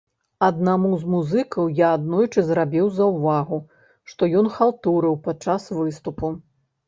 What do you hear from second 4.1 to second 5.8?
што ён халтурыў падчас